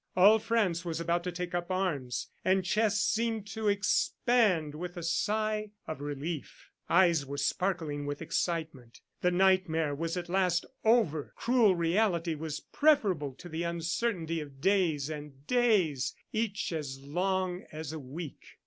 All 0.15 0.39
France 0.39 0.83
was 0.83 0.99
about 0.99 1.23
to 1.25 1.31
take 1.31 1.53
up 1.53 1.69
arms, 1.69 2.29
and 2.43 2.65
chests 2.65 3.05
seemed 3.07 3.45
to 3.49 3.67
expand 3.67 4.73
with 4.73 4.97
a 4.97 5.03
sigh 5.03 5.69
of 5.85 6.01
relief. 6.01 6.71
Eyes 6.89 7.23
were 7.23 7.37
sparkling 7.37 8.07
with 8.07 8.19
excitement. 8.19 9.01
The 9.21 9.29
nightmare 9.29 9.93
was 9.93 10.17
at 10.17 10.27
last 10.27 10.65
over!... 10.83 11.33
Cruel 11.35 11.75
reality 11.75 12.33
was 12.33 12.61
preferable 12.61 13.35
to 13.35 13.47
the 13.47 13.61
uncertainty 13.61 14.39
of 14.41 14.59
days 14.59 15.07
and 15.07 15.45
days, 15.45 16.15
each 16.33 16.71
as 16.71 16.99
long 16.99 17.65
as 17.71 17.93
a 17.93 17.99
week. 17.99 18.43